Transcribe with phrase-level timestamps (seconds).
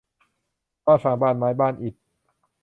[0.85, 1.95] บ้านฟาง บ้านไม้ บ้านอิฐ